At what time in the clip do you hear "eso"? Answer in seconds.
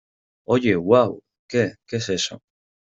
2.09-2.41